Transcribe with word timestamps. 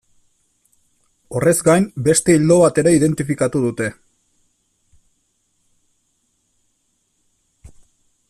Horrez 1.39 1.53
gain, 1.67 1.83
beste 2.07 2.37
ildo 2.37 2.57
bat 2.61 2.79
ere 2.83 2.93
identifikatu 2.99 3.61
dute. 3.67 3.91